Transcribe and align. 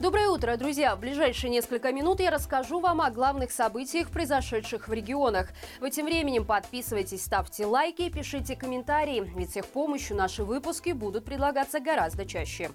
Доброе 0.00 0.28
утро, 0.28 0.56
друзья! 0.56 0.94
В 0.94 1.00
ближайшие 1.00 1.50
несколько 1.50 1.92
минут 1.92 2.20
я 2.20 2.30
расскажу 2.30 2.78
вам 2.78 3.00
о 3.00 3.10
главных 3.10 3.50
событиях, 3.50 4.10
произошедших 4.10 4.86
в 4.86 4.92
регионах. 4.92 5.48
В 5.80 5.84
этим 5.84 6.04
временем 6.04 6.44
подписывайтесь, 6.44 7.24
ставьте 7.24 7.66
лайки, 7.66 8.08
пишите 8.08 8.54
комментарии, 8.54 9.28
ведь 9.34 9.54
с 9.54 9.56
их 9.56 9.66
помощью 9.66 10.16
наши 10.16 10.44
выпуски 10.44 10.90
будут 10.90 11.24
предлагаться 11.24 11.80
гораздо 11.80 12.26
чаще. 12.26 12.70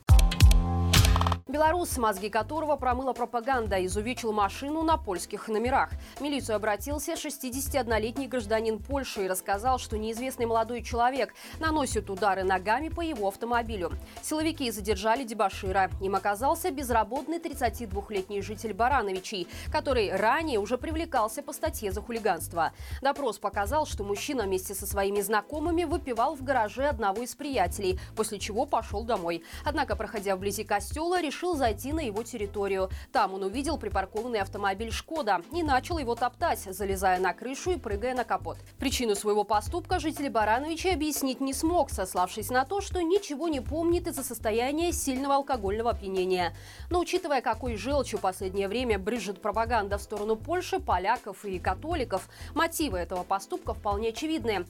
Белорус, 1.53 1.99
мозги 1.99 2.29
которого 2.29 2.77
промыла 2.77 3.13
пропаганда, 3.13 3.85
изувечил 3.85 4.31
машину 4.31 4.81
на 4.81 4.97
польских 4.97 5.47
номерах. 5.47 5.91
В 6.15 6.21
милицию 6.21 6.55
обратился 6.55 7.13
61-летний 7.13 8.27
гражданин 8.27 8.79
Польши 8.79 9.25
и 9.25 9.27
рассказал, 9.27 9.77
что 9.77 9.95
неизвестный 9.95 10.47
молодой 10.47 10.81
человек 10.81 11.31
наносит 11.59 12.09
удары 12.09 12.43
ногами 12.43 12.89
по 12.89 13.01
его 13.01 13.27
автомобилю. 13.27 13.91
Силовики 14.23 14.71
задержали 14.71 15.23
дебашира. 15.25 15.91
Им 16.01 16.15
оказался 16.15 16.71
безработный 16.71 17.37
32-летний 17.37 18.41
житель 18.41 18.73
Барановичей, 18.73 19.47
который 19.71 20.11
ранее 20.11 20.57
уже 20.57 20.79
привлекался 20.79 21.43
по 21.43 21.53
статье 21.53 21.91
за 21.91 22.01
хулиганство. 22.01 22.73
Допрос 23.03 23.37
показал, 23.37 23.85
что 23.85 24.03
мужчина 24.03 24.45
вместе 24.45 24.73
со 24.73 24.87
своими 24.87 25.21
знакомыми 25.21 25.83
выпивал 25.83 26.33
в 26.35 26.43
гараже 26.43 26.87
одного 26.87 27.21
из 27.21 27.35
приятелей, 27.35 27.99
после 28.15 28.39
чего 28.39 28.65
пошел 28.65 29.03
домой. 29.03 29.43
Однако, 29.63 29.95
проходя 29.95 30.35
вблизи 30.35 30.63
костела, 30.63 31.21
решил 31.21 31.42
решил 31.43 31.57
зайти 31.57 31.91
на 31.91 31.99
его 31.99 32.23
территорию. 32.23 32.89
Там 33.11 33.33
он 33.33 33.43
увидел 33.43 33.77
припаркованный 33.77 34.39
автомобиль 34.39 34.91
«Шкода» 34.91 35.41
и 35.51 35.61
начал 35.61 35.97
его 35.97 36.15
топтать, 36.15 36.59
залезая 36.59 37.19
на 37.19 37.33
крышу 37.33 37.71
и 37.71 37.77
прыгая 37.77 38.15
на 38.15 38.23
капот. 38.23 38.57
Причину 38.79 39.15
своего 39.15 39.43
поступка 39.43 39.99
житель 39.99 40.29
Барановича 40.29 40.93
объяснить 40.93 41.41
не 41.41 41.53
смог, 41.53 41.89
сославшись 41.89 42.49
на 42.49 42.63
то, 42.63 42.79
что 42.79 43.01
ничего 43.01 43.49
не 43.49 43.59
помнит 43.59 44.07
из-за 44.07 44.23
состояния 44.23 44.93
сильного 44.93 45.35
алкогольного 45.35 45.91
опьянения. 45.91 46.53
Но 46.89 46.99
учитывая, 46.99 47.41
какой 47.41 47.75
желчью 47.75 48.19
последнее 48.19 48.69
время 48.69 48.97
брызжет 48.97 49.41
пропаганда 49.41 49.97
в 49.97 50.01
сторону 50.01 50.37
Польши, 50.37 50.79
поляков 50.79 51.43
и 51.43 51.59
католиков, 51.59 52.29
мотивы 52.55 52.99
этого 52.99 53.23
поступка 53.23 53.73
вполне 53.73 54.09
очевидны. 54.09 54.65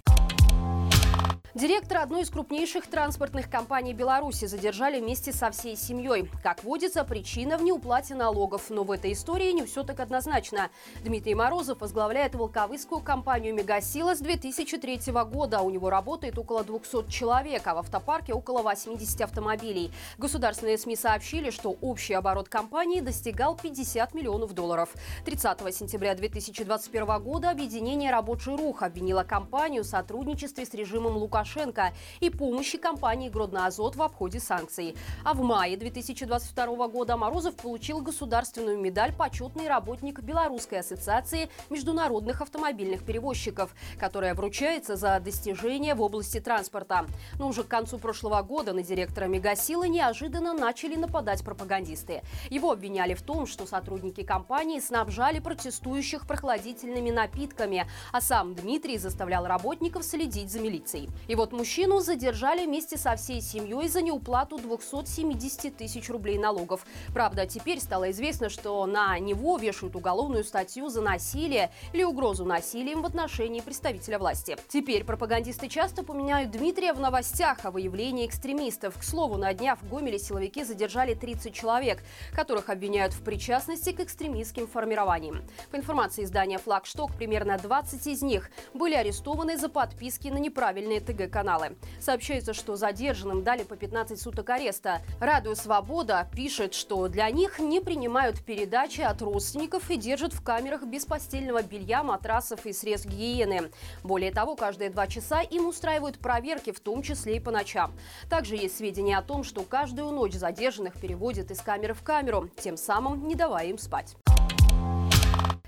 Директора 1.56 2.02
одной 2.02 2.24
из 2.24 2.32
крупнейших 2.32 2.88
транспортных 2.88 3.48
компаний 3.48 3.94
Беларуси 3.94 4.46
задержали 4.46 5.00
вместе 5.00 5.32
со 5.32 5.52
всей 5.52 5.78
семьей. 5.78 6.28
Как 6.42 6.64
водится, 6.64 7.04
причина 7.04 7.60
в 7.60 7.64
неуплате 7.64 8.16
налогов. 8.16 8.72
Но 8.72 8.84
в 8.84 8.90
этой 8.90 9.14
истории 9.14 9.52
не 9.52 9.64
все 9.64 9.84
так 9.84 10.00
однозначно. 10.00 10.72
Дмитрий 11.04 11.36
Морозов 11.36 11.82
возглавляет 11.82 12.34
волковыскую 12.34 13.02
компанию 13.02 13.54
«Мегасила» 13.54 14.16
с 14.16 14.20
2003 14.20 15.12
года. 15.32 15.62
У 15.62 15.70
него 15.70 15.92
работает 15.92 16.40
около 16.40 16.64
200 16.64 17.12
человек, 17.12 17.68
а 17.68 17.76
в 17.76 17.78
автопарке 17.78 18.34
около 18.34 18.64
80 18.64 19.22
автомобилей. 19.22 19.92
Государственные 20.18 20.80
СМИ 20.80 20.96
сообщили, 20.96 21.52
что 21.52 21.78
общий 21.82 22.16
оборот 22.16 22.50
компании 22.50 23.00
достигал 23.00 23.56
50 23.56 24.16
миллионов 24.16 24.54
долларов. 24.54 24.90
30 25.26 25.76
сентября 25.76 26.16
2021 26.16 27.22
года 27.22 27.52
объединение 27.52 28.10
«Рабочий 28.10 28.56
рух» 28.56 28.82
обвинило 28.82 29.22
компанию 29.22 29.84
в 29.84 29.88
сотрудничестве 29.88 30.66
с 30.66 30.74
режимом 30.74 31.16
Лукашенко 31.16 31.43
Лукашенко 31.44 31.94
и 32.22 32.30
помощи 32.30 32.78
компании 32.78 33.30
«Гродноазот» 33.30 33.96
в 33.96 34.02
обходе 34.02 34.40
санкций. 34.40 34.96
А 35.24 35.34
в 35.34 35.42
мае 35.42 35.76
2022 35.78 36.88
года 36.88 37.18
Морозов 37.18 37.56
получил 37.56 38.02
государственную 38.02 38.80
медаль 38.80 39.14
«Почетный 39.14 39.68
работник 39.68 40.22
Белорусской 40.22 40.80
ассоциации 40.80 41.50
международных 41.70 42.42
автомобильных 42.42 43.04
перевозчиков», 43.04 43.76
которая 44.00 44.34
вручается 44.34 44.96
за 44.96 45.20
достижения 45.20 45.96
в 45.96 46.02
области 46.02 46.40
транспорта. 46.40 47.06
Но 47.38 47.50
уже 47.50 47.64
к 47.64 47.68
концу 47.68 47.98
прошлого 47.98 48.42
года 48.42 48.74
на 48.74 48.82
директора 48.82 49.26
«Мегасилы» 49.26 49.90
неожиданно 49.90 50.54
начали 50.54 50.96
нападать 50.96 51.44
пропагандисты. 51.44 52.22
Его 52.50 52.72
обвиняли 52.72 53.14
в 53.14 53.22
том, 53.22 53.46
что 53.46 53.66
сотрудники 53.66 54.24
компании 54.24 54.80
снабжали 54.80 55.40
протестующих 55.40 56.26
прохладительными 56.26 57.12
напитками, 57.12 57.86
а 58.12 58.22
сам 58.22 58.56
Дмитрий 58.56 58.98
заставлял 58.98 59.46
работников 59.46 60.04
следить 60.04 60.52
за 60.54 60.60
милицией. 60.60 61.10
Вот 61.36 61.52
мужчину 61.52 62.00
задержали 62.00 62.66
вместе 62.66 62.98
со 62.98 63.16
всей 63.16 63.42
семьей 63.42 63.88
за 63.88 64.02
неуплату 64.02 64.58
270 64.58 65.76
тысяч 65.76 66.10
рублей 66.10 66.38
налогов. 66.38 66.86
Правда, 67.14 67.46
теперь 67.46 67.80
стало 67.80 68.12
известно, 68.12 68.50
что 68.50 68.86
на 68.86 69.18
него 69.20 69.58
вешают 69.58 69.96
уголовную 69.96 70.44
статью 70.44 70.90
за 70.90 71.02
насилие 71.02 71.72
или 71.94 72.04
угрозу 72.04 72.46
насилием 72.46 73.02
в 73.02 73.06
отношении 73.06 73.62
представителя 73.62 74.20
власти. 74.20 74.58
Теперь 74.68 75.04
пропагандисты 75.04 75.68
часто 75.70 76.04
поменяют 76.04 76.52
Дмитрия 76.52 76.94
в 76.94 77.00
новостях 77.00 77.66
о 77.66 77.72
выявлении 77.72 78.28
экстремистов. 78.28 78.98
К 78.98 79.04
слову, 79.04 79.38
на 79.38 79.54
днях 79.54 79.80
в 79.82 79.90
Гомеле 79.90 80.20
силовики 80.20 80.64
задержали 80.64 81.14
30 81.14 81.54
человек, 81.54 82.00
которых 82.36 82.70
обвиняют 82.70 83.14
в 83.14 83.24
причастности 83.24 83.92
к 83.92 84.00
экстремистским 84.00 84.68
формированиям. 84.68 85.42
По 85.72 85.78
информации 85.78 86.24
издания 86.24 86.58
«Флагшток», 86.58 87.14
примерно 87.16 87.58
20 87.58 88.06
из 88.08 88.22
них 88.22 88.52
были 88.74 88.94
арестованы 88.94 89.58
за 89.58 89.70
подписки 89.70 90.28
на 90.28 90.38
неправильные 90.38 91.00
ТГ 91.00 91.23
ТГ-каналы. 91.28 91.76
Сообщается, 92.00 92.54
что 92.54 92.76
задержанным 92.76 93.44
дали 93.44 93.64
по 93.64 93.76
15 93.76 94.20
суток 94.20 94.50
ареста. 94.50 95.02
Радио 95.20 95.56
«Свобода» 95.56 96.28
пишет, 96.34 96.74
что 96.74 97.08
для 97.08 97.30
них 97.30 97.60
не 97.60 97.82
принимают 97.82 98.44
передачи 98.44 99.02
от 99.02 99.22
родственников 99.22 99.90
и 99.90 99.98
держат 99.98 100.34
в 100.34 100.44
камерах 100.44 100.84
без 100.84 101.06
постельного 101.06 101.64
белья, 101.64 102.04
матрасов 102.04 102.66
и 102.66 102.74
средств 102.74 103.10
гигиены. 103.10 103.72
Более 104.04 104.32
того, 104.32 104.56
каждые 104.56 104.90
два 104.90 105.08
часа 105.08 105.42
им 105.42 105.68
устраивают 105.68 106.20
проверки, 106.20 106.72
в 106.72 106.80
том 106.80 107.02
числе 107.02 107.38
и 107.38 107.40
по 107.40 107.52
ночам. 107.52 107.94
Также 108.30 108.56
есть 108.56 108.78
сведения 108.78 109.18
о 109.18 109.22
том, 109.22 109.44
что 109.44 109.64
каждую 109.64 110.12
ночь 110.12 110.34
задержанных 110.34 111.00
переводят 111.00 111.52
из 111.52 111.62
камеры 111.62 111.94
в 111.94 112.04
камеру, 112.04 112.50
тем 112.60 112.78
самым 112.78 113.28
не 113.28 113.36
давая 113.36 113.68
им 113.68 113.78
спать. 113.78 114.16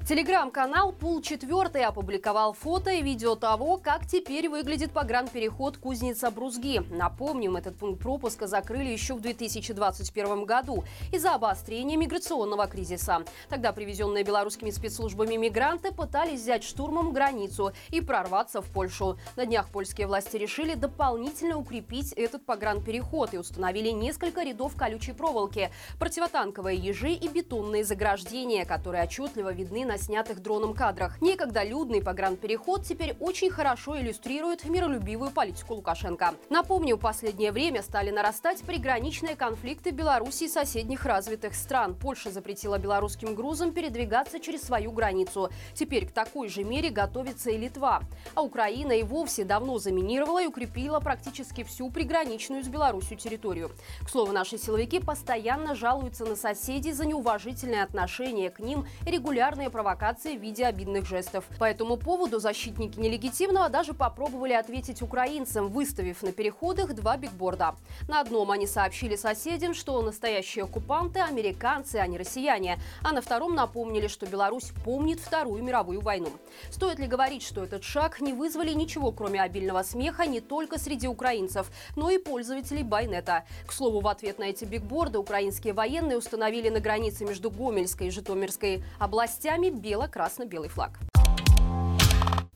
Телеграм-канал 0.08 0.92
Пул 0.92 1.20
4 1.20 1.84
опубликовал 1.84 2.54
фото 2.54 2.92
и 2.92 3.02
видео 3.02 3.34
того, 3.34 3.78
как 3.78 4.06
теперь 4.06 4.48
выглядит 4.50 4.92
погранпереход 4.92 5.78
Кузница-Брузги. 5.78 6.86
Напомним, 6.96 7.56
этот 7.56 7.76
пункт 7.76 8.04
пропуска 8.04 8.46
закрыли 8.46 8.90
еще 8.90 9.16
в 9.16 9.22
2021 9.22 10.46
году 10.46 10.84
из-за 11.12 11.34
обострения 11.34 11.98
миграционного 11.98 12.68
кризиса. 12.68 13.24
Тогда 13.50 13.74
привезенные 13.74 14.24
белорусскими 14.24 14.70
спецслужбами 14.70 15.38
мигранты 15.38 15.92
пытались 15.92 16.42
взять 16.42 16.64
штурмом 16.64 17.12
границу 17.12 17.72
и 17.90 18.00
прорваться 18.00 18.62
в 18.62 18.70
Польшу. 18.70 19.18
На 19.36 19.48
днях 19.48 19.70
польские 19.70 20.06
власти 20.06 20.38
решили 20.38 20.76
дополнительно 20.76 21.58
укрепить 21.58 22.14
этот 22.14 22.46
погранпереход 22.46 23.34
и 23.34 23.40
установили 23.40 23.90
несколько 23.90 24.44
рядов 24.44 24.76
колючей 24.76 25.14
проволоки, 25.14 25.72
противотанковые 25.98 26.78
ежи 26.78 27.10
и 27.10 27.28
бетонные 27.28 27.84
заграждения, 27.84 28.66
которые 28.66 29.04
отчетливо 29.06 29.52
видны 29.52 29.84
на 29.84 29.95
на 29.96 29.98
снятых 29.98 30.42
дроном 30.42 30.74
кадрах. 30.74 31.22
Некогда 31.22 31.64
людный 31.64 32.02
погранпереход 32.02 32.84
теперь 32.84 33.16
очень 33.22 33.50
хорошо 33.50 33.98
иллюстрирует 33.98 34.66
миролюбивую 34.66 35.32
политику 35.32 35.76
Лукашенко. 35.76 36.34
Напомню, 36.50 36.98
в 36.98 37.00
последнее 37.00 37.54
время 37.54 37.82
стали 37.82 38.12
нарастать 38.12 38.62
приграничные 38.64 39.38
конфликты 39.38 39.92
Беларуси 39.92 40.44
и 40.44 40.50
соседних 40.50 41.06
развитых 41.06 41.56
стран. 41.56 41.96
Польша 41.96 42.30
запретила 42.30 42.78
белорусским 42.78 43.36
грузам 43.36 43.72
передвигаться 43.72 44.42
через 44.42 44.64
свою 44.64 44.92
границу. 44.92 45.50
Теперь 45.74 46.08
к 46.08 46.12
такой 46.12 46.50
же 46.50 46.66
мере 46.66 46.90
готовится 46.90 47.52
и 47.52 47.58
Литва. 47.58 48.02
А 48.34 48.42
Украина 48.42 48.92
и 48.92 49.04
вовсе 49.04 49.46
давно 49.46 49.78
заминировала 49.78 50.44
и 50.44 50.48
укрепила 50.48 51.00
практически 51.00 51.64
всю 51.64 51.90
приграничную 51.90 52.66
с 52.66 52.68
Беларусью 52.68 53.16
территорию. 53.16 53.72
К 54.04 54.10
слову, 54.10 54.34
наши 54.34 54.58
силовики 54.58 55.00
постоянно 55.00 55.74
жалуются 55.74 56.26
на 56.26 56.36
соседей 56.36 56.92
за 56.92 57.06
неуважительное 57.06 57.82
отношение 57.82 58.50
к 58.50 58.60
ним 58.60 58.86
и 59.06 59.10
регулярные 59.10 59.70
провокации 59.70 59.85
провокации 59.86 60.36
в 60.36 60.42
виде 60.42 60.66
обидных 60.66 61.06
жестов. 61.06 61.46
По 61.60 61.66
этому 61.66 61.98
поводу 61.98 62.40
защитники 62.40 63.00
нелегитимного 63.00 63.70
даже 63.70 63.94
попробовали 63.94 64.54
ответить 64.54 65.04
украинцам, 65.04 65.70
выставив 65.70 66.24
на 66.24 66.32
переходах 66.32 66.96
два 66.96 67.18
бигборда. 67.18 67.76
На 68.08 68.22
одном 68.22 68.50
они 68.50 68.66
сообщили 68.66 69.16
соседям, 69.16 69.76
что 69.76 70.02
настоящие 70.02 70.64
оккупанты– 70.64 71.20
американцы, 71.30 71.98
а 71.98 72.08
не 72.08 72.18
россияне. 72.18 72.80
А 73.04 73.12
на 73.12 73.22
втором 73.22 73.54
напомнили, 73.54 74.08
что 74.08 74.26
Беларусь 74.26 74.72
помнит 74.84 75.20
Вторую 75.20 75.64
мировую 75.64 76.02
войну. 76.02 76.32
Стоит 76.72 76.98
ли 76.98 77.06
говорить, 77.06 77.44
что 77.44 77.64
этот 77.64 77.84
шаг 77.84 78.22
не 78.22 78.34
вызвали 78.34 78.74
ничего, 78.74 79.12
кроме 79.12 79.40
обильного 79.40 79.84
смеха 79.84 80.26
не 80.26 80.40
только 80.42 80.80
среди 80.80 81.08
украинцев, 81.08 81.70
но 81.96 82.10
и 82.10 82.18
пользователей 82.18 82.82
Байнета. 82.82 83.44
К 83.68 83.72
слову, 83.72 84.00
в 84.00 84.08
ответ 84.08 84.40
на 84.40 84.46
эти 84.46 84.66
бигборды 84.66 85.20
украинские 85.20 85.74
военные 85.74 86.18
установили 86.18 86.70
на 86.70 86.80
границе 86.80 87.24
между 87.24 87.52
Гомельской 87.52 88.08
и 88.08 88.10
Житомирской 88.10 88.84
областями 88.98 89.75
бело-красно-белый 89.76 90.70
флаг. 90.70 91.00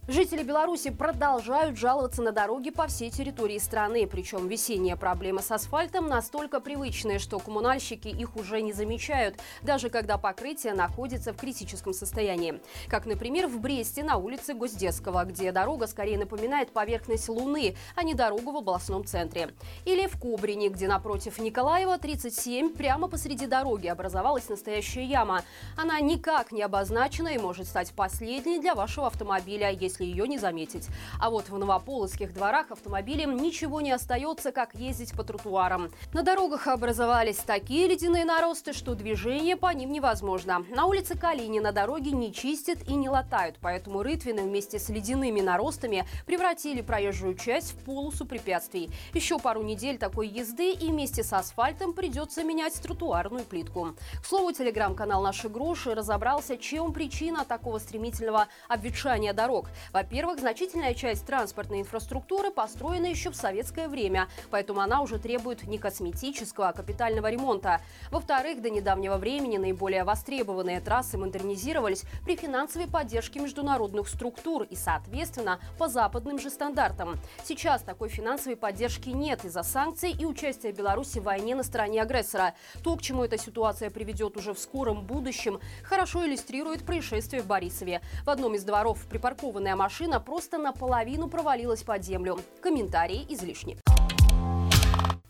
Жители 0.10 0.42
Беларуси 0.42 0.90
продолжают 0.90 1.78
жаловаться 1.78 2.24
на 2.24 2.32
дороги 2.32 2.72
по 2.72 2.88
всей 2.88 3.12
территории 3.12 3.60
страны. 3.60 4.08
Причем 4.08 4.48
весенняя 4.48 4.96
проблема 4.96 5.44
с 5.44 5.52
асфальтом 5.52 6.08
настолько 6.08 6.60
привычная, 6.60 7.20
что 7.20 7.38
коммунальщики 7.38 8.08
их 8.08 8.36
уже 8.36 8.64
не 8.64 8.74
замечают, 8.74 9.36
даже 9.62 9.92
когда 9.92 10.18
покрытие 10.18 10.74
находится 10.74 11.32
в 11.32 11.38
критическом 11.38 11.94
состоянии. 11.94 12.60
Как, 12.88 13.06
например, 13.06 13.46
в 13.46 13.60
Бресте 13.60 14.02
на 14.04 14.18
улице 14.18 14.56
Госдетского, 14.56 15.26
где 15.26 15.52
дорога 15.52 15.86
скорее 15.86 16.18
напоминает 16.18 16.72
поверхность 16.72 17.30
Луны, 17.30 17.76
а 17.96 18.02
не 18.02 18.16
дорогу 18.16 18.52
в 18.52 18.58
областном 18.58 19.06
центре. 19.06 19.52
Или 19.86 20.08
в 20.08 20.20
Кубрине, 20.20 20.70
где 20.70 20.88
напротив 20.88 21.38
Николаева 21.38 22.00
37 22.00 22.74
прямо 22.74 23.10
посреди 23.10 23.46
дороги 23.46 23.86
образовалась 23.86 24.50
настоящая 24.50 25.06
яма. 25.06 25.44
Она 25.78 26.00
никак 26.00 26.52
не 26.52 26.64
обозначена 26.64 27.28
и 27.28 27.38
может 27.38 27.68
стать 27.68 27.92
последней 27.92 28.58
для 28.58 28.74
вашего 28.74 29.06
автомобиля, 29.06 29.70
если 29.70 29.99
если 30.00 30.06
ее 30.06 30.28
не 30.28 30.38
заметить. 30.38 30.88
А 31.19 31.30
вот 31.30 31.50
в 31.50 31.57
Новополоцких 31.57 32.34
дворах 32.34 32.72
автомобилям 32.72 33.38
ничего 33.38 33.81
не 33.81 33.92
остается, 33.92 34.51
как 34.51 34.75
ездить 34.75 35.13
по 35.13 35.24
тротуарам. 35.24 35.92
На 36.13 36.24
дорогах 36.24 36.68
образовались 36.68 37.38
такие 37.38 37.88
ледяные 37.88 38.25
наросты, 38.25 38.74
что 38.74 38.96
движение 38.96 39.56
по 39.56 39.74
ним 39.74 39.92
невозможно. 39.92 40.63
На 40.69 40.86
улице 40.86 41.18
Калинина 41.18 41.72
дороги 41.72 42.10
не 42.10 42.34
чистят 42.34 42.88
и 42.88 42.94
не 42.94 43.10
латают, 43.10 43.57
поэтому 43.62 44.04
Рытвины 44.04 44.44
вместе 44.44 44.80
с 44.80 44.90
ледяными 44.90 45.42
наростами 45.42 46.06
превратили 46.25 46.81
проезжую 46.81 47.36
часть 47.36 47.74
в 47.74 47.84
полосу 47.84 48.25
препятствий. 48.25 48.90
Еще 49.13 49.40
пару 49.40 49.63
недель 49.63 49.98
такой 49.98 50.28
езды 50.28 50.72
и 50.72 50.88
вместе 50.88 51.24
с 51.24 51.34
асфальтом 51.34 51.94
придется 51.94 52.44
менять 52.44 52.74
тротуарную 52.81 53.44
плитку. 53.44 53.95
К 54.22 54.25
слову, 54.25 54.52
телеграм-канал 54.52 55.22
«Наши 55.22 55.50
гроши» 55.50 55.94
разобрался, 55.94 56.57
чем 56.57 56.94
причина 56.94 57.45
такого 57.45 57.80
стремительного 57.80 58.48
обветшания 58.68 59.34
дорог. 59.34 59.69
Во-первых, 59.92 60.40
значительная 60.40 60.94
часть 60.94 61.26
транспортной 61.26 61.82
инфраструктуры 61.82 62.52
построена 62.52 63.08
еще 63.08 63.32
в 63.32 63.36
советское 63.36 63.88
время, 63.88 64.28
поэтому 64.52 64.82
она 64.82 65.02
уже 65.02 65.18
требует 65.18 65.64
не 65.64 65.80
косметического, 65.80 66.70
а 66.70 66.74
капитального 66.74 67.30
ремонта. 67.30 67.82
Во-вторых, 68.12 68.62
до 68.62 68.70
недавнего 68.70 69.18
времени 69.18 69.58
наиболее 69.58 70.04
востребованные 70.04 70.80
трассы 70.80 71.18
модернизировались 71.18 72.04
при 72.24 72.36
финансовой 72.36 72.88
поддержке 72.88 73.40
международных 73.40 74.08
структур 74.08 74.64
и, 74.64 74.76
соответственно, 74.76 75.60
по 75.80 75.88
западным 75.88 76.40
же 76.40 76.50
стандартам. 76.52 77.20
Сейчас 77.44 77.82
такой 77.82 78.10
финансовой 78.10 78.58
поддержки 78.58 79.10
нет 79.10 79.44
из-за 79.44 79.64
санкций 79.64 80.12
и 80.12 80.26
участия 80.26 80.72
Беларуси 80.72 81.20
в 81.20 81.24
войне 81.24 81.56
на 81.56 81.64
стороне 81.64 82.02
агрессора. 82.02 82.54
То, 82.84 82.96
к 82.96 83.02
чему 83.02 83.24
эта 83.24 83.38
ситуация 83.38 83.90
приведет 83.90 84.38
уже 84.38 84.54
в 84.54 84.60
скором 84.60 85.06
будущем, 85.06 85.60
хорошо 85.84 86.26
иллюстрирует 86.28 86.86
происшествие 86.86 87.42
в 87.42 87.48
Борисове. 87.48 88.02
В 88.24 88.30
одном 88.30 88.54
из 88.54 88.64
дворов 88.64 89.04
припаркованная 89.10 89.79
машина 89.80 90.20
просто 90.20 90.58
наполовину 90.58 91.30
провалилась 91.30 91.84
под 91.84 92.04
землю. 92.04 92.38
Комментарии 92.62 93.26
излишни. 93.30 93.78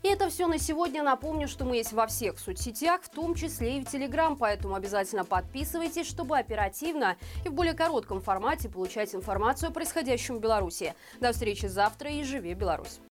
И 0.02 0.08
это 0.08 0.28
все 0.28 0.48
на 0.48 0.58
сегодня. 0.58 1.04
Напомню, 1.04 1.46
что 1.46 1.64
мы 1.64 1.76
есть 1.76 1.92
во 1.92 2.08
всех 2.08 2.38
соцсетях, 2.40 3.02
в 3.02 3.10
том 3.10 3.36
числе 3.36 3.78
и 3.78 3.80
в 3.80 3.88
Телеграм, 3.88 4.36
поэтому 4.36 4.74
обязательно 4.74 5.24
подписывайтесь, 5.24 6.08
чтобы 6.08 6.36
оперативно 6.36 7.16
и 7.44 7.48
в 7.48 7.52
более 7.52 7.74
коротком 7.74 8.20
формате 8.20 8.68
получать 8.68 9.14
информацию 9.14 9.70
о 9.70 9.72
происходящем 9.72 10.38
в 10.38 10.40
Беларуси. 10.40 10.94
До 11.20 11.32
встречи 11.32 11.66
завтра 11.66 12.10
и 12.10 12.24
живи 12.24 12.54
Беларусь! 12.54 12.98